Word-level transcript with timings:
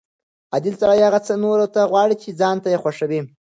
عادل 0.53 0.73
سړی 0.81 0.99
هغه 1.07 1.19
څه 1.27 1.33
نورو 1.45 1.65
ته 1.75 1.81
غواړي 1.91 2.15
چې 2.23 2.37
ځان 2.39 2.55
ته 2.63 2.67
یې 2.73 2.81
خوښوي. 2.83 3.21